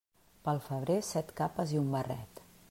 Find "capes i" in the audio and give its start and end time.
1.41-1.81